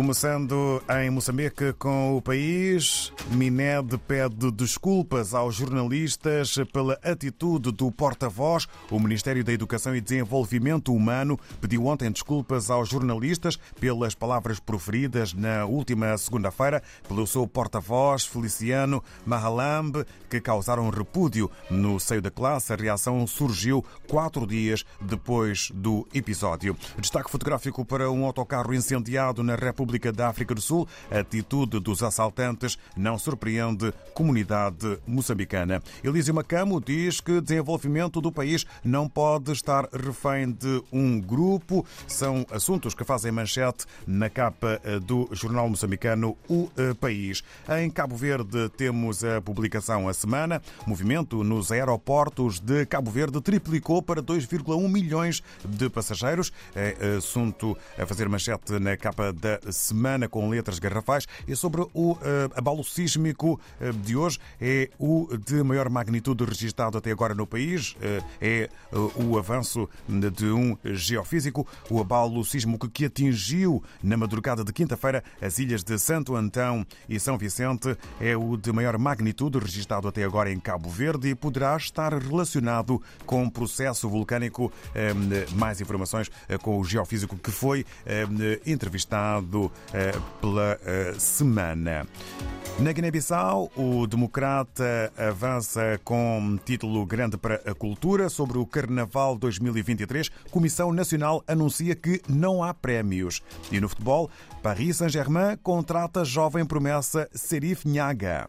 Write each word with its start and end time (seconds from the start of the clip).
Começando 0.00 0.82
em 1.02 1.10
Moçambique 1.10 1.74
com 1.74 2.16
o 2.16 2.22
país, 2.22 3.12
Mined 3.32 3.98
pede 4.08 4.50
desculpas 4.50 5.34
aos 5.34 5.56
jornalistas 5.56 6.56
pela 6.72 6.98
atitude 7.02 7.70
do 7.70 7.92
porta-voz. 7.92 8.66
O 8.90 8.98
Ministério 8.98 9.44
da 9.44 9.52
Educação 9.52 9.94
e 9.94 10.00
Desenvolvimento 10.00 10.94
Humano 10.94 11.38
pediu 11.60 11.84
ontem 11.84 12.10
desculpas 12.10 12.70
aos 12.70 12.88
jornalistas 12.88 13.58
pelas 13.78 14.14
palavras 14.14 14.58
proferidas 14.58 15.34
na 15.34 15.66
última 15.66 16.16
segunda-feira 16.16 16.82
pelo 17.06 17.26
seu 17.26 17.46
porta-voz, 17.46 18.24
Feliciano 18.24 19.04
Mahalambe, 19.26 20.06
que 20.30 20.40
causaram 20.40 20.88
repúdio 20.88 21.50
no 21.68 22.00
seio 22.00 22.22
da 22.22 22.30
classe. 22.30 22.72
A 22.72 22.76
reação 22.76 23.26
surgiu 23.26 23.84
quatro 24.08 24.46
dias 24.46 24.82
depois 24.98 25.70
do 25.74 26.08
episódio. 26.14 26.74
Destaque 26.98 27.30
fotográfico 27.30 27.84
para 27.84 28.10
um 28.10 28.24
autocarro 28.24 28.72
incendiado 28.72 29.42
na 29.42 29.56
República 29.56 29.89
República 29.90 30.12
da 30.12 30.28
África 30.28 30.54
do 30.54 30.60
Sul, 30.60 30.86
a 31.10 31.18
atitude 31.18 31.80
dos 31.80 32.00
assaltantes 32.00 32.78
não 32.96 33.18
surpreende 33.18 33.92
comunidade 34.14 34.98
moçambicana. 35.04 35.82
Elísio 36.04 36.32
Macamo 36.32 36.80
diz 36.80 37.20
que 37.20 37.40
desenvolvimento 37.40 38.20
do 38.20 38.30
país 38.30 38.64
não 38.84 39.08
pode 39.08 39.50
estar 39.50 39.88
refém 39.92 40.52
de 40.52 40.80
um 40.92 41.20
grupo. 41.20 41.84
São 42.06 42.46
assuntos 42.52 42.94
que 42.94 43.02
fazem 43.02 43.32
manchete 43.32 43.84
na 44.06 44.30
capa 44.30 44.80
eh, 44.84 45.00
do 45.00 45.28
jornal 45.32 45.68
moçambicano 45.68 46.36
O 46.48 46.70
eh, 46.76 46.94
País. 46.94 47.42
Em 47.68 47.90
Cabo 47.90 48.14
Verde 48.14 48.68
temos 48.76 49.24
a 49.24 49.40
publicação 49.40 50.08
a 50.08 50.14
semana. 50.14 50.62
Movimento 50.86 51.42
nos 51.42 51.72
aeroportos 51.72 52.60
de 52.60 52.86
Cabo 52.86 53.10
Verde 53.10 53.40
triplicou 53.40 54.00
para 54.00 54.22
2,1 54.22 54.88
milhões 54.88 55.42
de 55.64 55.90
passageiros. 55.90 56.52
É 56.76 57.16
assunto 57.16 57.76
a 57.98 58.06
fazer 58.06 58.28
manchete 58.28 58.78
na 58.78 58.96
capa 58.96 59.32
da 59.32 59.58
semana 59.72 60.28
com 60.28 60.48
letras 60.48 60.78
garrafais 60.78 61.26
e 61.46 61.54
sobre 61.54 61.82
o 61.94 62.12
uh, 62.12 62.18
abalo 62.54 62.84
sísmico 62.84 63.60
uh, 63.80 63.92
de 63.92 64.16
hoje. 64.16 64.38
É 64.60 64.90
o 64.98 65.28
de 65.36 65.62
maior 65.62 65.88
magnitude 65.88 66.44
registrado 66.44 66.98
até 66.98 67.10
agora 67.10 67.34
no 67.34 67.46
país. 67.46 67.92
Uh, 67.92 68.24
é 68.40 68.68
o 69.16 69.38
avanço 69.38 69.88
de 70.08 70.46
um 70.46 70.76
geofísico. 70.84 71.66
O 71.88 72.00
abalo 72.00 72.44
sísmico 72.44 72.88
que 72.88 73.04
atingiu 73.04 73.82
na 74.02 74.16
madrugada 74.16 74.64
de 74.64 74.72
quinta-feira 74.72 75.22
as 75.40 75.58
ilhas 75.58 75.82
de 75.82 75.98
Santo 75.98 76.34
Antão 76.34 76.86
e 77.08 77.18
São 77.20 77.38
Vicente 77.38 77.96
é 78.20 78.36
o 78.36 78.56
de 78.56 78.72
maior 78.72 78.98
magnitude 78.98 79.58
registrado 79.58 80.08
até 80.08 80.24
agora 80.24 80.50
em 80.50 80.58
Cabo 80.58 80.88
Verde 80.88 81.28
e 81.28 81.34
poderá 81.34 81.76
estar 81.76 82.12
relacionado 82.12 83.00
com 83.26 83.42
um 83.42 83.50
processo 83.50 84.08
vulcânico. 84.08 84.72
Mais 85.54 85.80
informações 85.80 86.30
com 86.62 86.78
o 86.78 86.84
geofísico 86.84 87.36
que 87.36 87.50
foi 87.50 87.84
entrevistado 88.66 89.59
eh, 89.59 89.59
pela 90.40 90.78
eh, 90.84 91.14
semana. 91.18 92.06
Na 92.80 92.92
Guiné-Bissau, 92.92 93.70
o 93.76 94.06
Democrata 94.06 95.12
avança 95.14 96.00
com 96.02 96.58
título 96.64 97.04
grande 97.04 97.36
para 97.36 97.56
a 97.66 97.74
cultura 97.74 98.30
sobre 98.30 98.56
o 98.56 98.64
Carnaval 98.64 99.36
2023. 99.36 100.30
Comissão 100.50 100.90
Nacional 100.90 101.44
anuncia 101.46 101.94
que 101.94 102.22
não 102.26 102.64
há 102.64 102.72
prémios. 102.72 103.42
E 103.70 103.78
no 103.78 103.86
futebol, 103.86 104.30
Paris 104.62 104.96
Saint-Germain 104.96 105.58
contrata 105.62 106.24
jovem 106.24 106.64
promessa 106.64 107.28
Serif 107.34 107.86
Nhaga. 107.86 108.48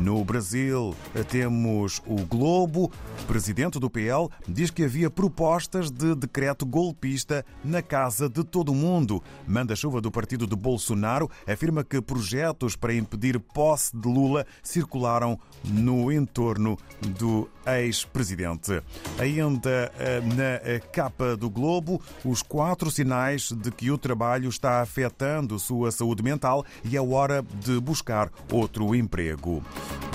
No 0.00 0.24
Brasil, 0.24 0.94
temos 1.28 2.02
o 2.06 2.24
Globo. 2.26 2.92
Presidente 3.26 3.80
do 3.80 3.90
PL 3.90 4.28
diz 4.46 4.70
que 4.70 4.84
havia 4.84 5.10
propostas 5.10 5.90
de 5.90 6.14
decreto 6.14 6.66
golpista 6.66 7.44
na 7.64 7.82
casa 7.82 8.28
de 8.28 8.44
todo 8.44 8.74
mundo. 8.74 9.22
Manda-chuva 9.46 10.00
do 10.00 10.10
partido 10.10 10.46
de 10.46 10.54
Bolsonaro 10.54 11.30
afirma 11.46 11.82
que 11.82 12.00
projetos 12.00 12.76
para 12.76 12.94
impedir 12.94 13.40
posse 13.56 13.96
de 13.96 14.06
Lula 14.06 14.46
circularam 14.62 15.40
no 15.64 16.12
entorno 16.12 16.76
do 17.18 17.48
ex-presidente. 17.66 18.82
Ainda 19.18 19.90
eh, 19.98 20.20
na 20.20 20.78
capa 20.92 21.34
do 21.34 21.48
Globo, 21.48 21.98
os 22.22 22.42
quatro 22.42 22.90
sinais 22.90 23.50
de 23.50 23.70
que 23.70 23.90
o 23.90 23.96
trabalho 23.96 24.50
está 24.50 24.82
afetando 24.82 25.58
sua 25.58 25.90
saúde 25.90 26.22
mental 26.22 26.66
e 26.84 26.98
é 26.98 27.00
hora 27.00 27.42
de 27.64 27.80
buscar 27.80 28.30
outro 28.52 28.94
emprego. 28.94 29.64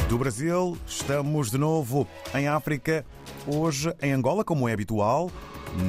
Do 0.08 0.20
Brasil, 0.20 0.78
estamos 0.86 1.50
de 1.50 1.58
novo 1.58 2.08
em 2.36 2.48
África, 2.48 3.04
hoje 3.48 3.92
em 4.04 4.12
Angola, 4.12 4.44
como 4.44 4.70
é 4.70 4.74
habitual 4.74 5.32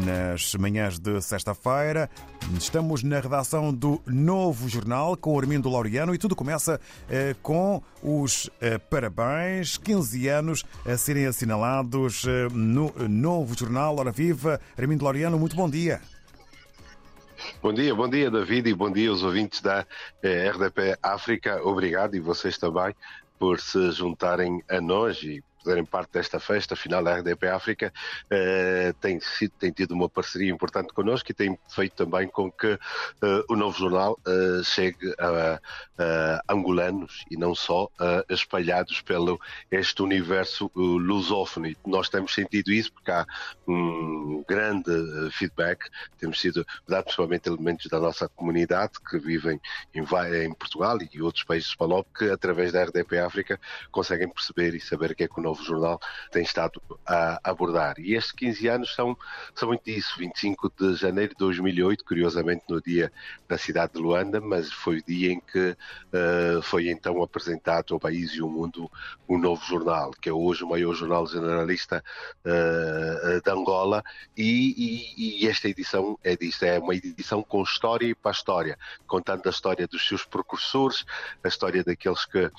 nas 0.04 0.54
manhãs 0.54 0.98
de 0.98 1.20
sexta-feira. 1.20 2.08
Estamos 2.56 3.02
na 3.02 3.20
redação 3.20 3.72
do 3.72 4.00
Novo 4.06 4.68
Jornal 4.68 5.16
com 5.16 5.38
Armindo 5.38 5.68
Laureano 5.68 6.14
e 6.14 6.18
tudo 6.18 6.36
começa 6.36 6.80
eh, 7.08 7.34
com 7.42 7.82
os 8.02 8.50
eh, 8.60 8.78
parabéns, 8.78 9.76
15 9.76 10.28
anos 10.28 10.64
a 10.86 10.96
serem 10.96 11.26
assinalados 11.26 12.24
eh, 12.26 12.48
no 12.52 12.92
Novo 13.08 13.56
Jornal. 13.58 13.98
Hora 13.98 14.12
viva, 14.12 14.60
Armindo 14.78 15.04
Laureano, 15.04 15.38
muito 15.38 15.56
bom 15.56 15.68
dia. 15.68 16.00
Bom 17.60 17.72
dia, 17.72 17.94
bom 17.94 18.08
dia 18.08 18.30
David 18.30 18.68
e 18.68 18.74
bom 18.74 18.90
dia 18.90 19.10
aos 19.10 19.22
ouvintes 19.22 19.60
da 19.60 19.86
RDP 20.22 20.96
África. 21.02 21.60
Obrigado 21.64 22.14
e 22.14 22.20
vocês 22.20 22.56
também 22.56 22.94
por 23.38 23.58
se 23.60 23.90
juntarem 23.90 24.62
a 24.68 24.80
nós 24.80 25.20
e 25.22 25.42
fazerem 25.62 25.84
parte 25.84 26.12
desta 26.12 26.40
festa 26.40 26.74
final 26.74 27.02
da 27.02 27.16
RDP 27.16 27.48
África, 27.48 27.92
uh, 28.26 28.92
tem, 29.00 29.20
sido, 29.20 29.52
tem 29.58 29.70
tido 29.70 29.92
uma 29.92 30.08
parceria 30.08 30.50
importante 30.50 30.92
connosco 30.92 31.30
e 31.30 31.34
tem 31.34 31.58
feito 31.68 31.94
também 31.94 32.28
com 32.28 32.50
que 32.50 32.72
uh, 32.74 33.44
o 33.48 33.56
novo 33.56 33.78
jornal 33.78 34.18
uh, 34.26 34.64
chegue 34.64 35.14
a, 35.18 35.60
a, 35.98 36.52
angolanos 36.52 37.24
e 37.30 37.36
não 37.36 37.54
só 37.54 37.88
espalhados 38.28 39.00
pelo 39.02 39.40
este 39.70 40.02
universo 40.02 40.70
lusófono. 40.74 41.66
E 41.66 41.76
nós 41.86 42.08
temos 42.08 42.34
sentido 42.34 42.72
isso 42.72 42.92
porque 42.92 43.10
há 43.10 43.26
um 43.66 44.44
grande 44.48 44.90
feedback, 45.30 45.88
temos 46.18 46.40
sido 46.40 46.66
dados 46.88 47.12
principalmente 47.12 47.48
elementos 47.48 47.86
da 47.86 48.00
nossa 48.00 48.28
comunidade 48.28 48.92
que 49.08 49.18
vivem 49.18 49.60
em, 49.94 50.02
em 50.44 50.54
Portugal 50.54 50.98
e 51.12 51.22
outros 51.22 51.44
países 51.44 51.74
palop 51.74 52.06
que 52.16 52.30
através 52.30 52.72
da 52.72 52.84
RDP 52.84 53.18
África 53.18 53.60
conseguem 53.90 54.28
perceber 54.28 54.74
e 54.74 54.80
saber 54.80 55.10
o 55.10 55.14
que 55.14 55.24
é 55.24 55.28
que 55.28 55.38
o 55.38 55.42
Novo 55.52 55.62
Jornal 55.64 56.00
tem 56.30 56.42
estado 56.42 56.80
a 57.06 57.38
abordar. 57.44 57.96
E 57.98 58.14
estes 58.14 58.32
15 58.32 58.68
anos 58.68 58.94
são, 58.94 59.16
são 59.54 59.68
muito 59.68 59.84
disso. 59.84 60.14
25 60.18 60.72
de 60.78 60.94
janeiro 60.94 61.32
de 61.32 61.38
2008, 61.38 62.04
curiosamente 62.04 62.64
no 62.68 62.80
dia 62.80 63.12
da 63.46 63.58
cidade 63.58 63.92
de 63.92 63.98
Luanda, 64.00 64.40
mas 64.40 64.72
foi 64.72 64.98
o 64.98 65.04
dia 65.04 65.32
em 65.32 65.40
que 65.40 65.70
uh, 65.70 66.62
foi 66.62 66.88
então 66.88 67.22
apresentado 67.22 67.92
ao 67.92 68.00
país 68.00 68.34
e 68.34 68.40
ao 68.40 68.48
mundo 68.48 68.90
o 69.28 69.36
novo 69.36 69.62
jornal, 69.64 70.10
que 70.12 70.28
é 70.28 70.32
hoje 70.32 70.64
o 70.64 70.68
maior 70.68 70.94
jornal 70.94 71.26
generalista 71.26 72.02
uh, 72.46 73.40
de 73.42 73.50
Angola. 73.50 74.02
E, 74.36 75.12
e, 75.16 75.44
e, 75.44 75.48
esta 75.48 75.68
edição 75.68 76.18
é 76.24 76.34
disto, 76.34 76.64
é 76.64 76.78
uma 76.78 76.94
edição 76.94 77.42
com 77.42 77.62
história 77.62 78.06
e 78.06 78.14
para 78.14 78.30
a 78.30 78.32
história, 78.32 78.78
contando 79.06 79.46
a 79.46 79.50
história 79.50 79.86
dos 79.86 80.06
seus 80.06 80.24
precursores, 80.24 81.04
a 81.44 81.48
história 81.48 81.84
daqueles 81.84 82.24
que 82.24 82.46
uh, 82.46 82.52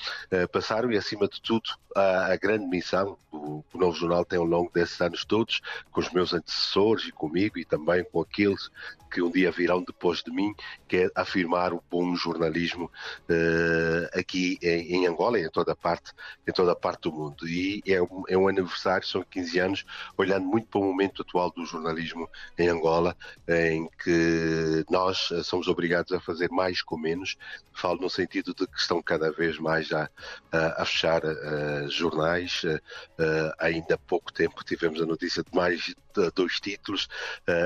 passaram 0.51 0.91
e, 0.91 0.97
acima 0.97 1.27
de 1.27 1.41
tudo, 1.41 1.71
a, 1.95 2.33
a 2.33 2.35
grande 2.35 2.65
missão 2.65 2.82
missão 2.83 3.17
o, 3.43 3.63
Novo 3.77 3.97
Jornal 3.97 4.25
tem 4.25 4.39
ao 4.39 4.45
longo 4.45 4.71
desses 4.73 4.99
anos 5.01 5.25
todos, 5.25 5.61
com 5.91 5.99
os 5.99 6.09
meus 6.11 6.33
antecessores 6.33 7.07
e 7.07 7.11
comigo 7.11 7.59
e 7.59 7.65
também 7.65 8.03
com 8.03 8.21
aqueles 8.21 8.69
que 9.13 9.21
um 9.21 9.29
dia 9.29 9.51
virão 9.51 9.83
depois 9.83 10.23
de 10.23 10.31
mim, 10.31 10.55
que 10.87 10.97
é 10.97 11.09
afirmar 11.15 11.71
o 11.71 11.83
bom 11.89 12.15
jornalismo 12.15 12.85
uh, 13.29 14.19
aqui 14.19 14.57
em, 14.61 14.95
em, 14.95 15.07
Angola 15.07 15.39
e 15.39 15.45
em 15.45 15.49
toda 15.49 15.73
a 15.73 15.75
parte, 15.75 16.11
em 16.47 16.51
toda 16.51 16.75
parte 16.75 17.03
do 17.03 17.11
mundo. 17.11 17.47
E 17.47 17.83
é 17.85 18.01
um, 18.01 18.23
é 18.27 18.35
um 18.35 18.47
aniversário, 18.47 19.07
são 19.07 19.23
15 19.23 19.59
anos, 19.59 19.85
olhando 20.17 20.47
muito 20.47 20.67
para 20.67 20.81
o 20.81 20.83
momento 20.83 21.21
atual 21.21 21.51
do 21.51 21.63
jornalismo 21.63 22.27
em 22.57 22.67
Angola, 22.69 23.15
em 23.47 23.87
que 24.03 24.83
nós 24.89 25.29
somos 25.43 25.67
obrigados 25.67 26.11
a 26.11 26.19
fazer 26.19 26.49
mais 26.49 26.81
com 26.81 26.97
menos. 26.97 27.37
Falo 27.71 28.01
no 28.01 28.09
sentido 28.09 28.53
de 28.55 28.65
que 28.65 28.79
estão 28.79 29.01
cada 29.01 29.31
vez 29.31 29.59
mais 29.59 29.91
a, 29.91 30.09
a, 30.51 30.81
a 30.81 30.85
fechar 30.85 31.23
uh, 31.23 31.87
jornais. 31.87 32.63
Uh, 32.63 33.32
ainda 33.59 33.95
há 33.95 33.97
pouco 33.97 34.31
tempo 34.31 34.63
tivemos 34.63 35.01
a 35.01 35.05
notícia 35.05 35.43
de 35.43 35.55
mais 35.55 35.81
de 35.81 35.95
dois 36.35 36.59
títulos 36.59 37.07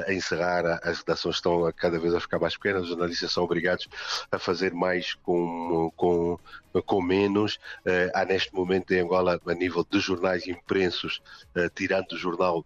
a 0.08 0.14
encerrar 0.14 0.80
as 0.84 1.00
redações 1.00 1.36
estão 1.36 1.72
cada 1.76 2.00
vez 2.00 2.14
a 2.14 2.20
ficar 2.20 2.40
mais 2.40 2.56
pequenas, 2.56 2.84
os 2.84 2.90
jornalistas 2.90 3.32
são 3.32 3.44
obrigados 3.44 3.88
a 4.32 4.40
fazer 4.40 4.74
mais 4.74 5.16
com, 5.16 5.92
com, 5.96 6.40
com 6.86 7.02
menos. 7.02 7.56
Uh, 7.86 8.10
há 8.14 8.24
neste 8.24 8.54
momento 8.54 8.92
em 8.94 9.02
Angola, 9.02 9.40
a 9.46 9.54
nível 9.54 9.86
de 9.90 10.00
jornais 10.00 10.48
impressos, 10.48 11.22
tirando 11.76 12.14
o 12.14 12.18
jornal 12.18 12.66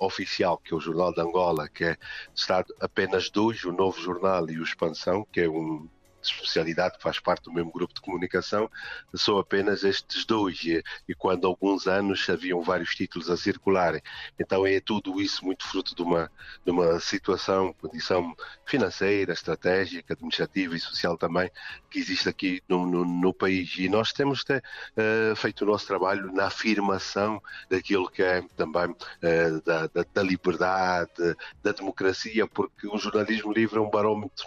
oficial, 0.00 0.58
que 0.58 0.72
é 0.72 0.76
o 0.76 0.80
Jornal 0.80 1.12
de 1.12 1.20
Angola, 1.20 1.68
que 1.68 1.84
é 1.84 1.96
Estado 2.34 2.74
apenas 2.80 3.30
dois, 3.30 3.62
o 3.64 3.72
Novo 3.72 4.00
Jornal 4.00 4.48
e 4.50 4.58
o 4.58 4.64
Expansão, 4.64 5.26
que 5.30 5.42
é 5.42 5.48
um 5.48 5.88
especialidade, 6.22 6.96
que 6.96 7.02
faz 7.02 7.18
parte 7.18 7.44
do 7.44 7.52
mesmo 7.52 7.72
grupo 7.72 7.94
de 7.94 8.00
comunicação, 8.00 8.70
são 9.14 9.38
apenas 9.38 9.84
estes 9.84 10.24
dois. 10.24 10.62
E, 10.64 10.82
e 11.08 11.14
quando 11.14 11.46
há 11.46 11.48
alguns 11.48 11.86
anos 11.86 12.28
haviam 12.28 12.62
vários 12.62 12.94
títulos 12.94 13.30
a 13.30 13.36
circularem. 13.36 14.02
Então 14.38 14.66
é 14.66 14.80
tudo 14.80 15.20
isso 15.20 15.44
muito 15.44 15.66
fruto 15.66 15.94
de 15.94 16.02
uma, 16.02 16.30
de 16.64 16.70
uma 16.70 17.00
situação, 17.00 17.72
condição 17.74 18.34
financeira, 18.66 19.32
estratégica, 19.32 20.14
administrativa 20.14 20.76
e 20.76 20.80
social 20.80 21.16
também, 21.16 21.50
que 21.90 21.98
existe 21.98 22.28
aqui 22.28 22.62
no, 22.68 22.86
no, 22.86 23.04
no 23.04 23.34
país. 23.34 23.74
E 23.78 23.88
nós 23.88 24.12
temos 24.12 24.44
ter, 24.44 24.62
uh, 24.96 25.36
feito 25.36 25.62
o 25.62 25.66
nosso 25.66 25.86
trabalho 25.86 26.32
na 26.32 26.46
afirmação 26.46 27.42
daquilo 27.70 28.10
que 28.10 28.22
é 28.22 28.42
também 28.56 28.90
uh, 28.90 29.62
da, 29.64 29.86
da, 29.86 30.04
da 30.12 30.22
liberdade, 30.22 31.36
da 31.62 31.72
democracia, 31.72 32.46
porque 32.46 32.86
o 32.86 32.98
jornalismo 32.98 33.52
livre 33.52 33.78
é 33.78 33.80
um 33.80 33.90
barómetro 33.90 34.46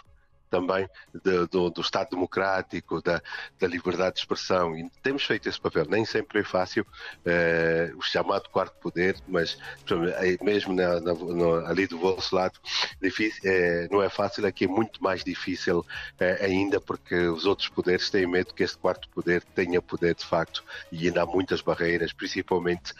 também 0.52 0.88
de, 1.24 1.48
do, 1.48 1.70
do, 1.70 1.82
Estado 1.82 2.10
Democrático, 2.10 3.02
da, 3.02 3.22
da, 3.58 3.68
liberdade 3.68 4.16
de 4.16 4.20
expressão. 4.20 4.78
E 4.78 4.88
temos 5.02 5.24
feito 5.24 5.48
esse 5.48 5.60
papel. 5.60 5.86
Nem 5.90 6.04
sempre 6.04 6.42
é 6.42 6.44
fácil, 6.44 6.86
eh, 7.26 7.92
o 7.96 8.02
chamado 8.02 8.50
quarto 8.50 8.76
poder, 8.82 9.16
mas 9.28 9.58
mesmo 10.42 10.74
na, 10.74 11.00
na, 11.00 11.14
no, 11.14 11.66
ali 11.66 11.88
do 11.88 11.98
vosso 11.98 12.36
lado, 12.36 12.60
difícil, 13.02 13.42
eh, 13.46 13.88
não 13.90 14.04
é 14.04 14.10
fácil, 14.10 14.46
aqui 14.46 14.66
é 14.66 14.68
muito 14.68 15.02
mais 15.02 15.24
difícil 15.24 15.86
eh, 16.20 16.46
ainda, 16.46 16.82
porque 16.82 17.16
os 17.16 17.46
outros 17.46 17.70
poderes 17.70 18.10
têm 18.10 18.28
medo 18.28 18.54
que 18.54 18.64
este 18.64 18.78
quarto 18.78 19.08
poder 19.10 19.42
tenha 19.56 19.82
poder 19.82 20.14
de 20.16 20.26
facto, 20.26 20.64
e 20.92 21.08
ainda 21.08 21.24
há 21.24 21.26
muitas 21.26 21.62
barreiras, 21.62 22.12
principalmente 22.12 22.94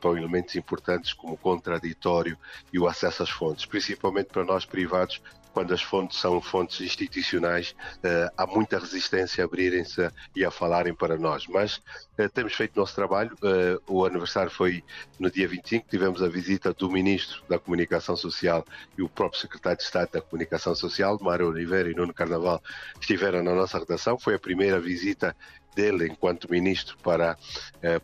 para 0.00 0.18
elementos 0.18 0.54
importantes 0.54 1.14
como 1.14 1.34
o 1.34 1.36
contraditório 1.38 2.36
e 2.72 2.78
o 2.78 2.86
acesso 2.86 3.22
às 3.22 3.30
fontes, 3.30 3.64
principalmente 3.64 4.26
para 4.26 4.44
nós 4.44 4.66
privados 4.66 5.20
quando 5.52 5.72
as 5.72 5.82
fontes 5.82 6.18
são 6.18 6.40
fontes 6.40 6.80
institucionais, 6.80 7.74
uh, 7.98 8.32
há 8.36 8.46
muita 8.46 8.78
resistência 8.78 9.42
a 9.42 9.46
abrirem-se 9.46 10.10
e 10.34 10.44
a 10.44 10.50
falarem 10.50 10.94
para 10.94 11.16
nós. 11.16 11.46
Mas 11.46 11.76
uh, 11.76 12.28
temos 12.32 12.54
feito 12.54 12.78
nosso 12.78 12.94
trabalho. 12.94 13.36
Uh, 13.42 13.82
o 13.86 14.04
aniversário 14.04 14.50
foi 14.50 14.82
no 15.18 15.30
dia 15.30 15.46
25, 15.46 15.88
tivemos 15.88 16.22
a 16.22 16.28
visita 16.28 16.72
do 16.72 16.90
Ministro 16.90 17.42
da 17.48 17.58
Comunicação 17.58 18.16
Social 18.16 18.64
e 18.96 19.02
o 19.02 19.08
próprio 19.08 19.40
Secretário 19.40 19.78
de 19.78 19.84
Estado 19.84 20.10
da 20.12 20.20
Comunicação 20.20 20.74
Social, 20.74 21.18
Mário 21.20 21.48
Oliveira 21.48 21.90
e 21.90 21.94
Nuno 21.94 22.14
Carnaval, 22.14 22.62
estiveram 23.00 23.42
na 23.42 23.54
nossa 23.54 23.78
redação. 23.78 24.18
Foi 24.18 24.34
a 24.34 24.38
primeira 24.38 24.80
visita 24.80 25.36
dele 25.74 26.06
enquanto 26.06 26.50
ministro 26.50 26.96
para, 27.02 27.36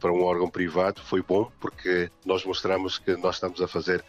para 0.01 0.13
um 0.13 0.23
órgão 0.23 0.49
privado 0.49 1.01
foi 1.03 1.23
bom 1.23 1.51
porque 1.61 2.11
nós 2.25 2.45
mostramos 2.45 2.99
que 2.99 3.17
nós 3.17 3.37
estamos 3.37 3.61
a 3.61 3.69
fazer 3.69 4.05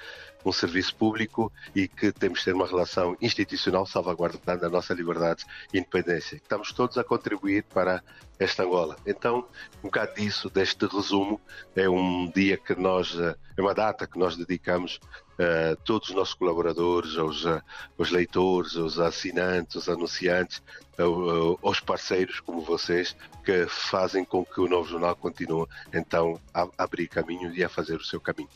um 0.45 0.51
serviço 0.51 0.95
público 0.95 1.51
e 1.75 1.87
que 1.87 2.11
temos 2.11 2.39
de 2.39 2.45
ter 2.45 2.53
uma 2.53 2.67
relação 2.67 3.17
institucional 3.21 3.85
salvaguardando 3.85 4.65
a 4.65 4.69
nossa 4.69 4.93
liberdade 4.93 5.45
e 5.73 5.79
independência. 5.79 6.37
Estamos 6.37 6.71
todos 6.71 6.97
a 6.97 7.03
contribuir 7.03 7.63
para 7.63 8.01
esta 8.39 8.63
Angola. 8.63 8.95
Então, 9.05 9.45
um 9.83 9.87
bocado 9.87 10.15
disso, 10.15 10.49
deste 10.49 10.85
resumo, 10.85 11.39
é 11.75 11.89
um 11.89 12.31
dia 12.33 12.57
que 12.57 12.73
nós, 12.73 13.13
eh, 13.19 13.35
é 13.57 13.61
uma 13.61 13.73
data 13.73 14.07
que 14.07 14.17
nós 14.17 14.37
dedicamos 14.37 14.99
a 15.37 15.75
todos 15.83 16.09
os 16.09 16.15
nossos 16.15 16.33
colaboradores, 16.33 17.17
aos, 17.17 17.45
eh, 17.45 17.61
aos 17.97 18.11
leitores, 18.11 18.77
aos 18.77 18.97
assinantes, 18.97 19.75
aos 19.75 19.89
anunciantes, 19.89 20.63
aos 21.61 21.79
parceiros 21.79 22.39
como 22.39 22.61
vocês, 22.61 23.15
que 23.43 23.65
fazem 23.67 24.23
com 24.23 24.45
que 24.45 24.59
o 24.61 24.67
novo 24.67 24.89
jornal 24.89 25.15
continue 25.15 25.65
então 25.93 26.39
a 26.53 26.67
abrir 26.77 27.07
caminho 27.07 27.53
e 27.53 27.63
a 27.63 27.69
fazer 27.69 27.95
o 27.95 28.03
seu 28.03 28.19
caminho. 28.19 28.49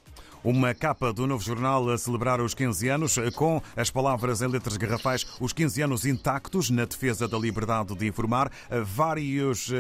Uma 0.44 0.74
capa 0.74 1.14
do 1.14 1.26
novo 1.26 1.42
jornal 1.42 1.90
a 1.90 1.98
celebrar 1.98 2.42
os 2.42 2.54
15 2.54 2.90
anos, 2.90 3.16
com 3.34 3.62
as 3.78 3.90
palavras 3.90 4.42
em 4.42 4.48
letras 4.48 4.76
garrafais, 4.76 5.26
os 5.40 5.54
15 5.54 5.82
anos 5.84 6.06
intactos 6.06 6.70
na 6.70 6.84
defesa 6.84 7.30
da 7.30 7.40
liberdade 7.40 7.96
de 7.96 8.06
informar. 8.06 8.52
Vários 8.84 9.72
eh, 9.72 9.73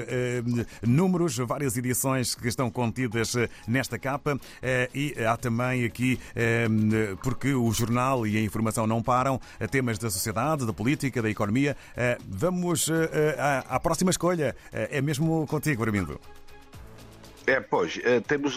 números, 0.85 1.37
várias 1.37 1.77
edições 1.77 2.35
que 2.35 2.47
estão 2.47 2.69
contidas 2.69 3.35
eh, 3.35 3.49
nesta 3.67 3.97
capa. 3.97 4.39
Eh, 4.61 4.89
e 4.93 5.15
há 5.23 5.37
também 5.37 5.85
aqui, 5.85 6.19
eh, 6.35 6.67
porque 7.21 7.53
o 7.53 7.71
jornal 7.71 8.25
e 8.27 8.37
a 8.37 8.41
informação 8.41 8.87
não 8.87 9.01
param, 9.01 9.39
temas 9.71 9.97
da 9.97 10.09
sociedade, 10.09 10.65
da 10.65 10.73
política, 10.73 11.21
da 11.21 11.29
economia. 11.29 11.75
Eh, 11.95 12.17
vamos 12.27 12.89
eh, 12.89 13.35
à, 13.37 13.75
à 13.75 13.79
próxima 13.79 14.11
escolha. 14.11 14.55
é 14.71 15.01
mesmo 15.01 15.45
contigo, 15.47 15.83
Armindo. 15.83 16.19
É, 17.45 17.59
pois, 17.59 17.99
eh, 18.03 18.21
temos 18.21 18.55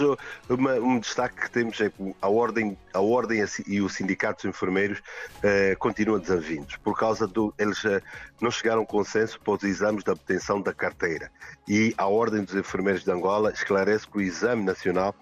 uma, 0.48 0.74
um 0.74 1.00
destaque 1.00 1.42
que 1.42 1.50
temos 1.50 1.80
é 1.80 1.90
que 1.90 2.14
a 2.22 2.28
Ordem, 2.28 2.78
a 2.94 3.00
ordem 3.00 3.44
e 3.66 3.80
os 3.80 3.94
sindicatos 3.94 4.44
enfermeiros 4.44 5.02
eh, 5.42 5.74
continuam 5.76 6.20
desavindos, 6.20 6.76
por 6.76 6.96
causa 6.96 7.26
do. 7.26 7.52
Eles 7.58 7.84
eh, 7.84 8.00
não 8.40 8.48
chegaram 8.48 8.82
a 8.82 8.86
consenso 8.86 9.40
para 9.40 9.54
os 9.54 9.64
exames 9.64 10.04
de 10.04 10.10
obtenção 10.10 10.60
da 10.60 10.72
carteira. 10.72 11.32
E 11.66 11.94
a 11.98 12.06
Ordem 12.06 12.44
dos 12.44 12.54
Enfermeiros 12.54 13.02
de 13.02 13.10
Angola 13.10 13.50
esclarece 13.50 14.06
que 14.06 14.18
o 14.18 14.20
exame 14.20 14.62
nacional 14.62 15.14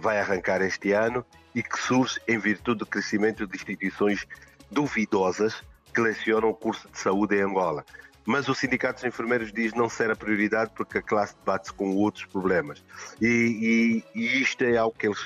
vai 0.00 0.20
arrancar 0.20 0.62
este 0.62 0.92
ano 0.92 1.26
e 1.52 1.64
que 1.64 1.76
surge 1.76 2.20
em 2.28 2.38
virtude 2.38 2.78
do 2.78 2.86
crescimento 2.86 3.44
de 3.44 3.56
instituições 3.56 4.24
duvidosas 4.70 5.64
que 5.92 6.00
lecionam 6.00 6.50
o 6.50 6.54
curso 6.54 6.88
de 6.88 6.96
saúde 6.96 7.34
em 7.34 7.40
Angola 7.40 7.84
mas 8.24 8.48
o 8.48 8.54
Sindicato 8.54 9.00
dos 9.00 9.04
Enfermeiros 9.04 9.52
diz 9.52 9.72
não 9.74 9.88
ser 9.88 10.10
a 10.10 10.16
prioridade 10.16 10.70
porque 10.74 10.98
a 10.98 11.02
classe 11.02 11.34
debate-se 11.36 11.72
com 11.72 11.94
outros 11.96 12.24
problemas. 12.26 12.84
E, 13.20 14.04
e, 14.14 14.20
e, 14.20 14.42
isto 14.42 14.62
é 14.62 14.76
algo 14.76 14.96
que, 14.96 15.06
eles, 15.06 15.24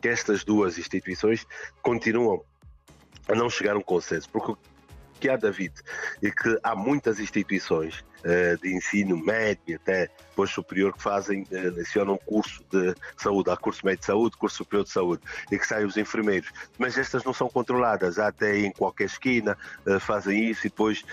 que 0.00 0.08
estas 0.08 0.44
duas 0.44 0.78
instituições 0.78 1.46
continuam 1.82 2.42
a 3.28 3.34
não 3.34 3.48
chegar 3.50 3.74
a 3.74 3.78
um 3.78 3.82
consenso, 3.82 4.28
porque 4.30 4.54
que 5.20 5.28
há, 5.28 5.36
David, 5.36 5.74
é 6.22 6.30
que 6.30 6.58
há 6.62 6.74
muitas 6.74 7.20
instituições 7.20 8.02
de 8.60 8.74
ensino 8.74 9.16
médio 9.16 9.76
até 9.76 10.10
depois 10.40 10.50
superior 10.50 10.92
que 10.94 11.02
fazem, 11.02 11.42
uh, 11.42 11.74
lecionam 11.74 12.16
curso 12.16 12.64
de 12.70 12.94
saúde, 13.16 13.50
há 13.50 13.56
curso 13.56 13.84
médio 13.84 14.00
de 14.00 14.06
saúde, 14.06 14.36
curso 14.36 14.56
superior 14.56 14.84
de 14.84 14.90
saúde, 14.90 15.22
e 15.50 15.58
que 15.58 15.66
saem 15.66 15.84
os 15.84 15.96
enfermeiros. 15.96 16.50
Mas 16.78 16.96
estas 16.96 17.22
não 17.24 17.34
são 17.34 17.48
controladas, 17.48 18.18
há 18.18 18.28
até 18.28 18.58
em 18.58 18.72
qualquer 18.72 19.04
esquina 19.04 19.56
uh, 19.86 20.00
fazem 20.00 20.48
isso 20.48 20.66
e 20.66 20.70
depois 20.70 21.04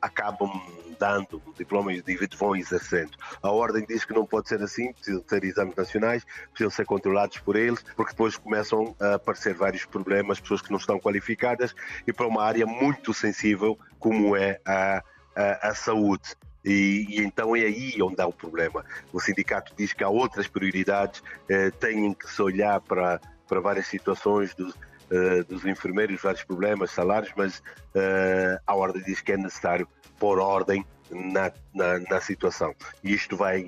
acabam 0.00 0.50
dando 0.98 1.42
diploma 1.56 1.92
e 1.92 2.00
os 2.00 2.38
vão 2.38 2.56
exercendo. 2.56 3.10
A 3.42 3.50
ordem 3.50 3.84
diz 3.86 4.04
que 4.04 4.14
não 4.14 4.24
pode 4.24 4.48
ser 4.48 4.62
assim, 4.62 4.92
precisam 4.92 5.22
ser 5.28 5.44
exames 5.44 5.74
nacionais, 5.76 6.24
precisam 6.50 6.70
ser 6.70 6.86
controlados 6.86 7.38
por 7.38 7.56
eles, 7.56 7.84
porque 7.94 8.12
depois 8.12 8.36
começam 8.36 8.96
a 8.98 9.14
aparecer 9.14 9.54
vários 9.54 9.84
problemas, 9.84 10.40
pessoas 10.40 10.62
que 10.62 10.70
não 10.70 10.78
estão 10.78 10.98
qualificadas 10.98 11.74
e 12.06 12.12
para 12.12 12.26
uma 12.26 12.42
área 12.42 12.66
muito 12.66 13.12
sensível 13.12 13.78
como 13.98 14.36
é 14.36 14.60
a, 14.64 15.02
a, 15.36 15.68
a 15.68 15.74
saúde. 15.74 16.34
E, 16.64 17.06
e, 17.08 17.20
então 17.20 17.54
é 17.54 17.60
aí 17.60 17.94
onde 18.02 18.20
há 18.20 18.26
o 18.26 18.32
problema. 18.32 18.84
O 19.12 19.20
sindicato 19.20 19.72
diz 19.76 19.92
que 19.92 20.02
há 20.02 20.08
outras 20.08 20.48
prioridades, 20.48 21.22
eh, 21.48 21.70
têm 21.70 22.12
que 22.12 22.28
se 22.28 22.42
olhar 22.42 22.80
para, 22.80 23.20
para 23.46 23.60
várias 23.60 23.86
situações 23.86 24.52
dos, 24.54 24.74
eh, 25.10 25.44
dos 25.44 25.64
enfermeiros, 25.64 26.20
vários 26.20 26.42
problemas, 26.42 26.90
salários, 26.90 27.32
mas 27.36 27.62
eh, 27.94 28.58
a 28.66 28.74
ordem 28.74 29.02
diz 29.04 29.20
que 29.20 29.32
é 29.32 29.36
necessário 29.36 29.86
pôr 30.18 30.40
ordem 30.40 30.84
na, 31.10 31.52
na, 31.72 31.98
na 32.00 32.20
situação. 32.20 32.74
E 33.04 33.14
isto 33.14 33.36
vai, 33.36 33.64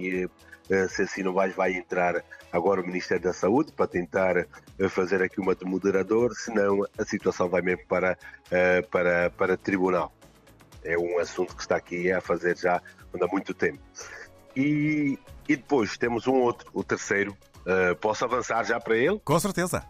eh, 0.71 0.89
se 0.89 1.03
assim 1.03 1.23
não 1.23 1.33
vai, 1.33 1.51
vai 1.51 1.75
entrar 1.75 2.25
agora 2.53 2.81
o 2.81 2.87
Ministério 2.87 3.23
da 3.23 3.33
Saúde 3.33 3.73
para 3.73 3.87
tentar 3.87 4.37
eh, 4.37 4.47
fazer 4.89 5.23
aqui 5.23 5.41
uma 5.41 5.55
de 5.55 5.65
moderador, 5.65 6.35
senão 6.35 6.85
a 6.99 7.05
situação 7.05 7.49
vai 7.49 7.63
mesmo 7.63 7.87
para, 7.87 8.19
eh, 8.51 8.83
para, 8.83 9.31
para 9.31 9.57
tribunal. 9.57 10.13
É 10.85 10.99
um 10.99 11.19
assunto 11.19 11.55
que 11.55 11.63
está 11.63 11.77
aqui 11.77 12.11
a 12.13 12.21
fazer 12.21 12.57
já 12.57 12.77
há 12.77 13.27
muito 13.27 13.53
tempo. 13.55 13.81
E, 14.57 15.19
e 15.49 15.57
depois 15.57 15.97
temos 15.97 16.27
um 16.27 16.35
outro, 16.35 16.69
o 16.73 16.83
terceiro. 16.83 17.37
posso 18.01 18.25
avançar 18.25 18.65
já 18.65 18.81
para 18.81 18.97
ele? 18.97 19.21
Com 19.25 19.39
certeza. 19.39 19.85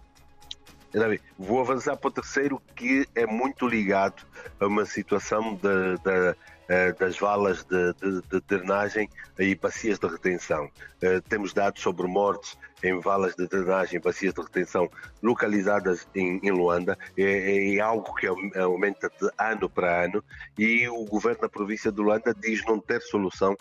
Vou 1.39 1.61
avançar 1.61 1.97
para 1.97 2.09
o 2.09 2.11
terceiro, 2.11 2.63
que 2.75 3.07
é 3.15 3.27
muito 3.27 3.67
ligado 3.67 4.23
a 4.59 4.67
uma 4.67 4.87
situação 4.87 5.55
de, 5.55 5.97
de, 6.03 6.37
eh, 6.69 6.93
das 6.93 7.19
valas 7.19 7.65
de, 7.65 7.95
de, 7.95 8.23
de, 8.23 8.41
drenagem 8.47 9.09
e 9.39 9.55
bacias 9.55 9.99
de 9.99 10.07
retenção. 10.07 10.67
Uh, 11.03 11.21
temos 11.29 11.53
dados 11.55 11.81
sobre 11.81 12.07
mortes 12.07 12.59
em 12.83 13.01
valas 13.01 13.35
de 13.35 13.47
drenagem, 13.47 14.01
bacias 14.01 14.35
de 14.35 14.41
retenção 14.41 14.91
localizadas 15.23 16.07
em, 16.15 16.41
em 16.43 16.51
Luanda. 16.51 16.99
É, 17.17 17.77
é, 17.77 17.81
algo 17.81 18.15
que 18.15 18.27
aumenta 18.27 19.11
de 19.21 19.29
ano 19.39 19.69
para 19.69 20.05
ano 20.05 20.23
e 20.59 20.89
o 20.89 21.05
governo 21.05 21.43
da 21.43 21.49
província 21.49 21.91
de 21.91 22.01
Luanda 22.01 22.35
diz 22.35 22.65
não 22.65 22.79
ter 22.79 23.01
solução 23.03 23.57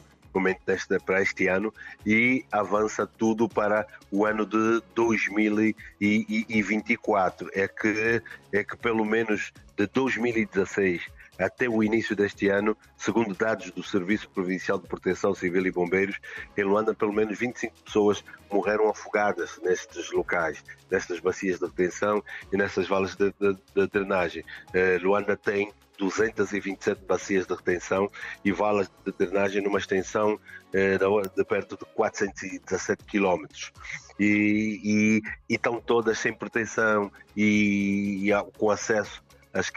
para 1.05 1.21
este 1.21 1.47
ano 1.47 1.73
e 2.05 2.43
avança 2.51 3.07
tudo 3.07 3.47
para 3.49 3.87
o 4.11 4.25
ano 4.25 4.45
de 4.45 4.83
2024. 4.93 7.49
É 7.53 7.67
que, 7.67 8.21
é 8.53 8.63
que 8.63 8.77
pelo 8.77 9.03
menos 9.03 9.51
de 9.75 9.87
2016 9.87 11.16
até 11.37 11.67
o 11.67 11.83
início 11.83 12.15
deste 12.15 12.47
ano, 12.49 12.75
segundo 12.97 13.33
dados 13.33 13.71
do 13.71 13.83
Serviço 13.83 14.29
Provincial 14.29 14.79
de 14.79 14.87
Proteção 14.87 15.33
Civil 15.33 15.65
e 15.65 15.71
Bombeiros, 15.71 16.19
em 16.57 16.63
Luanda 16.63 16.93
pelo 16.93 17.13
menos 17.13 17.37
25 17.37 17.73
pessoas 17.83 18.23
morreram 18.51 18.89
afogadas 18.89 19.59
nestes 19.63 20.11
locais, 20.11 20.63
nestas 20.89 21.19
bacias 21.19 21.59
de 21.59 21.65
retenção 21.65 22.23
e 22.51 22.57
nessas 22.57 22.87
valas 22.87 23.15
de, 23.15 23.33
de, 23.39 23.57
de 23.75 23.87
drenagem. 23.87 24.43
Uh, 24.69 25.05
Luanda 25.05 25.35
tem 25.35 25.71
227 25.97 27.05
bacias 27.05 27.45
de 27.45 27.53
retenção 27.53 28.09
e 28.43 28.51
valas 28.51 28.89
de 29.05 29.11
drenagem 29.11 29.61
numa 29.61 29.79
extensão 29.79 30.39
eh, 30.73 30.97
de 31.35 31.43
perto 31.43 31.77
de 31.77 31.85
417 31.93 33.03
quilómetros. 33.05 33.71
E, 34.19 34.79
e, 34.83 35.21
e, 35.49 35.55
estão 35.55 35.79
todas 35.79 36.19
sem 36.19 36.33
proteção 36.33 37.11
e, 37.35 38.29
e 38.29 38.51
com 38.57 38.69
acesso 38.69 39.23
as 39.57 39.71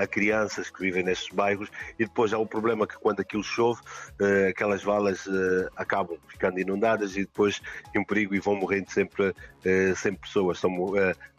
a 0.00 0.06
crianças 0.06 0.70
que 0.70 0.80
vivem 0.80 1.02
nestes 1.02 1.28
bairros 1.34 1.68
e 1.98 2.04
depois 2.04 2.32
há 2.32 2.38
o 2.38 2.46
problema 2.46 2.86
que 2.86 2.98
quando 2.98 3.20
aquilo 3.20 3.44
chove 3.44 3.80
uh, 4.20 4.48
aquelas 4.48 4.82
valas 4.82 5.26
uh, 5.26 5.68
acabam 5.76 6.18
ficando 6.28 6.58
inundadas 6.58 7.16
e 7.16 7.20
depois 7.20 7.60
em 7.94 8.04
perigo 8.04 8.34
e 8.34 8.40
vão 8.40 8.56
morrendo 8.56 8.90
sempre, 8.90 9.34
uh, 9.64 9.96
sempre 9.96 10.22
pessoas. 10.22 10.58
São, 10.58 10.70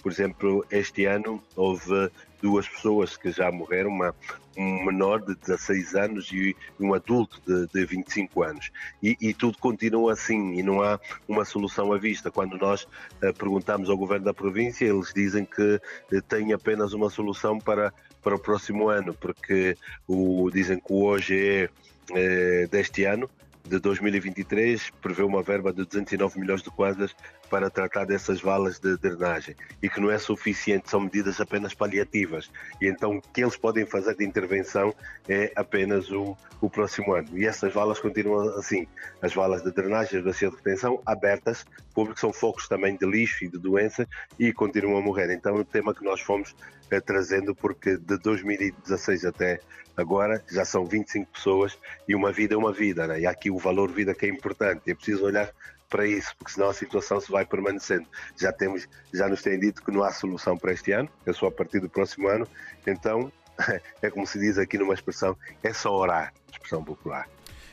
por 0.01 0.11
exemplo, 0.11 0.65
este 0.71 1.05
ano 1.05 1.41
houve 1.55 2.09
duas 2.41 2.67
pessoas 2.67 3.15
que 3.15 3.31
já 3.31 3.51
morreram, 3.51 3.89
uma, 3.89 4.15
um 4.57 4.85
menor 4.85 5.21
de 5.21 5.35
16 5.35 5.95
anos 5.95 6.31
e 6.31 6.55
um 6.79 6.93
adulto 6.93 7.41
de, 7.45 7.67
de 7.67 7.85
25 7.85 8.43
anos. 8.43 8.71
E, 9.01 9.15
e, 9.21 9.33
tudo 9.33 9.57
continua 9.59 10.13
assim 10.13 10.53
e 10.53 10.63
não 10.63 10.81
há 10.81 10.99
uma 11.27 11.45
solução 11.45 11.93
à 11.93 11.97
vista. 11.97 12.31
Quando 12.31 12.57
nós 12.57 12.83
uh, 12.83 13.33
perguntamos 13.37 13.89
ao 13.89 13.97
governo 13.97 14.25
da 14.25 14.33
província, 14.33 14.85
eles 14.85 15.13
dizem 15.13 15.45
que 15.45 15.75
uh, 16.11 16.21
tem 16.27 16.51
apenas 16.51 16.93
uma 16.93 17.09
solução 17.09 17.59
para, 17.59 17.93
para 18.21 18.35
o 18.35 18.39
próximo 18.39 18.89
ano, 18.89 19.13
porque 19.13 19.77
o, 20.07 20.49
dizem 20.51 20.79
que 20.79 20.91
o 20.91 21.03
OGE 21.03 21.69
uh, 22.09 22.67
deste 22.69 23.03
ano 23.03 23.29
de 23.63 23.79
2023 23.79 24.89
prevê 25.01 25.21
uma 25.23 25.43
verba 25.43 25.71
de 25.71 25.85
209 25.85 26.39
milhões 26.39 26.63
de 26.63 26.71
kwanzas 26.71 27.15
para 27.51 27.69
tratar 27.69 28.05
dessas 28.05 28.39
valas 28.39 28.79
de 28.79 28.95
drenagem 28.95 29.57
e 29.83 29.89
que 29.89 29.99
não 29.99 30.09
é 30.09 30.17
suficiente, 30.17 30.89
são 30.89 31.01
medidas 31.01 31.41
apenas 31.41 31.73
paliativas. 31.73 32.49
E 32.81 32.87
então 32.87 33.17
o 33.17 33.21
que 33.21 33.41
eles 33.41 33.57
podem 33.57 33.85
fazer 33.85 34.15
de 34.15 34.23
intervenção 34.23 34.95
é 35.27 35.51
apenas 35.53 36.09
o, 36.09 36.37
o 36.61 36.69
próximo 36.69 37.13
ano. 37.13 37.37
E 37.37 37.45
essas 37.45 37.73
valas 37.73 37.99
continuam 37.99 38.57
assim, 38.57 38.87
as 39.21 39.33
valas 39.33 39.61
de 39.63 39.71
drenagem, 39.71 40.19
as 40.19 40.25
bacias 40.25 40.49
de 40.49 40.57
retenção 40.57 41.01
abertas, 41.05 41.65
porque 41.93 42.17
são 42.17 42.31
focos 42.31 42.69
também 42.69 42.95
de 42.95 43.05
lixo 43.05 43.43
e 43.43 43.49
de 43.49 43.59
doenças 43.59 44.07
e 44.39 44.53
continuam 44.53 44.97
a 44.97 45.01
morrer. 45.01 45.29
Então 45.33 45.57
é 45.57 45.59
um 45.59 45.65
tema 45.65 45.93
que 45.93 46.05
nós 46.05 46.21
fomos 46.21 46.55
é, 46.89 47.01
trazendo 47.01 47.53
porque 47.53 47.97
de 47.97 48.17
2016 48.17 49.25
até 49.25 49.59
agora 49.97 50.41
já 50.49 50.63
são 50.63 50.85
25 50.85 51.33
pessoas 51.33 51.77
e 52.07 52.15
uma 52.15 52.31
vida 52.31 52.55
é 52.55 52.57
uma 52.57 52.71
vida, 52.71 53.05
né? 53.07 53.19
e 53.19 53.25
há 53.25 53.31
aqui 53.31 53.51
o 53.51 53.57
valor 53.57 53.91
vida 53.91 54.15
que 54.15 54.25
é 54.25 54.29
importante, 54.29 54.89
é 54.89 54.95
preciso 54.95 55.25
olhar 55.25 55.51
para 55.91 56.07
isso, 56.07 56.33
porque 56.37 56.53
senão 56.53 56.69
a 56.69 56.73
situação 56.73 57.19
se 57.19 57.29
vai 57.29 57.45
permanecendo. 57.45 58.07
Já 58.37 58.51
temos, 58.51 58.87
já 59.13 59.27
nos 59.27 59.43
têm 59.43 59.59
dito 59.59 59.83
que 59.83 59.91
não 59.91 60.03
há 60.03 60.11
solução 60.11 60.57
para 60.57 60.71
este 60.71 60.93
ano, 60.93 61.09
é 61.25 61.33
só 61.33 61.47
a 61.47 61.51
partir 61.51 61.79
do 61.81 61.89
próximo 61.89 62.29
ano, 62.29 62.47
então 62.87 63.31
é 64.01 64.09
como 64.09 64.25
se 64.25 64.39
diz 64.39 64.57
aqui 64.57 64.77
numa 64.77 64.93
expressão, 64.93 65.37
é 65.61 65.73
só 65.73 65.93
orar, 65.93 66.33
expressão 66.49 66.83
popular. 66.83 67.27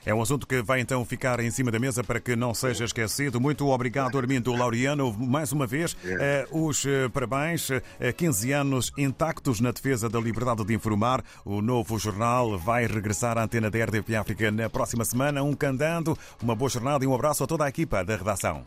É 0.08 0.14
um 0.14 0.22
assunto 0.22 0.46
que 0.46 0.62
vai 0.62 0.80
então 0.80 1.04
ficar 1.04 1.38
em 1.38 1.50
cima 1.50 1.70
da 1.70 1.78
mesa 1.78 2.02
para 2.02 2.18
que 2.18 2.34
não 2.34 2.54
seja 2.54 2.86
esquecido. 2.86 3.38
Muito 3.38 3.68
obrigado, 3.68 4.16
Armindo 4.16 4.54
Laureano, 4.54 5.12
mais 5.12 5.52
uma 5.52 5.66
vez. 5.66 5.94
Eh, 6.02 6.48
os 6.50 6.86
eh, 6.86 7.10
parabéns, 7.10 7.68
15 8.16 8.50
eh, 8.50 8.54
anos 8.54 8.90
intactos 8.96 9.60
na 9.60 9.70
defesa 9.70 10.08
da 10.08 10.18
liberdade 10.18 10.64
de 10.64 10.72
informar. 10.72 11.22
O 11.44 11.60
novo 11.60 11.98
jornal 11.98 12.56
vai 12.56 12.86
regressar 12.86 13.36
à 13.36 13.42
antena 13.42 13.70
da 13.70 13.84
RDP 13.84 14.16
África 14.16 14.50
na 14.50 14.70
próxima 14.70 15.04
semana. 15.04 15.42
Um 15.42 15.52
candando, 15.52 16.16
uma 16.42 16.54
boa 16.54 16.70
jornada 16.70 17.04
e 17.04 17.06
um 17.06 17.14
abraço 17.14 17.44
a 17.44 17.46
toda 17.46 17.66
a 17.66 17.68
equipa 17.68 18.02
da 18.02 18.16
redação. 18.16 18.64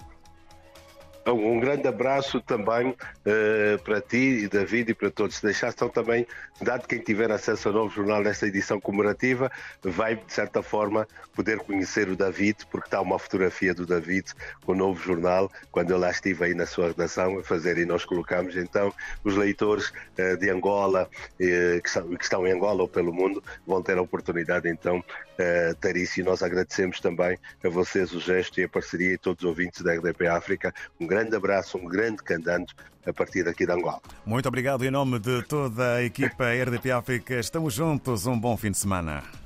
Um 1.28 1.60
grande 1.60 1.88
abraço 1.88 2.42
também 2.42 2.90
uh, 2.90 3.84
para 3.84 4.02
ti, 4.02 4.48
David, 4.48 4.92
e 4.92 4.96
para 4.96 5.12
todos. 5.12 5.40
Deixar 5.40 5.70
então 5.70 5.88
também, 5.88 6.26
dado 6.60 6.88
quem 6.88 7.00
tiver 7.00 7.32
acesso 7.32 7.68
ao 7.68 7.76
novo 7.76 7.94
jornal 7.94 8.24
nesta 8.24 8.48
edição 8.48 8.82
comemorativa, 8.82 9.52
vai, 9.84 10.16
de 10.16 10.34
certa 10.34 10.64
forma, 10.64 11.08
poder 11.36 11.60
conhecer 11.60 12.10
o 12.10 12.16
David, 12.16 12.66
porque 12.72 12.88
está 12.88 13.00
uma 13.00 13.20
fotografia 13.20 13.74
do 13.74 13.86
David 13.86 14.34
com 14.66 14.72
o 14.72 14.76
novo 14.76 15.00
jornal, 15.02 15.52
quando 15.72 15.92
eu 15.92 16.00
lá 16.00 16.10
estive 16.10 16.46
aí 16.46 16.56
na 16.56 16.66
sua 16.66 16.88
redação 16.88 17.38
a 17.38 17.44
fazer, 17.44 17.78
e 17.78 17.86
nós 17.86 18.04
colocamos. 18.04 18.58
Então, 18.58 18.92
os 19.24 19.36
leitores 19.36 19.94
uh, 20.18 20.38
de 20.38 20.50
Angola, 20.50 21.08
uh, 21.08 21.82
que, 21.82 21.90
são, 21.90 22.08
que, 22.16 22.24
estão 22.24 22.48
em 22.48 22.52
Angola 22.52 22.82
ou 22.82 22.88
pelo 22.88 23.14
mundo, 23.14 23.44
vão 23.68 23.84
ter 23.84 23.98
a 23.98 24.02
oportunidade, 24.02 24.68
então, 24.68 25.04
uh, 25.42 25.76
ter 25.76 25.96
isso. 25.96 26.20
E 26.20 26.24
nós 26.24 26.42
agradecemos 26.42 27.00
também 27.00 27.38
a 27.64 27.70
vocês 27.70 28.12
o 28.14 28.20
gesto 28.20 28.60
e 28.60 28.64
a 28.64 28.70
parceria 28.70 29.14
e 29.14 29.18
todos 29.18 29.44
os 29.44 29.50
ouvintes 29.50 29.82
da 29.82 29.94
RDP 29.94 30.28
África. 30.28 30.74
Um 31.00 31.08
grande 31.08 31.36
abraço, 31.36 31.78
um 31.78 31.86
grande 31.86 32.24
candanto 32.24 32.76
a 33.06 33.12
partir 33.12 33.44
daqui 33.44 33.66
de 33.66 33.72
Angola. 33.72 34.02
Muito 34.26 34.48
obrigado 34.48 34.86
em 34.86 34.92
nome 34.92 35.20
de 35.20 35.42
toda 35.44 35.96
a 35.96 36.04
equipa 36.04 36.46
RDP 36.52 36.92
África. 36.92 37.40
Estamos 37.40 37.74
juntos. 37.74 38.26
Um 38.26 38.40
bom 38.40 38.56
fim 38.56 38.72
de 38.72 38.78
semana. 38.78 39.41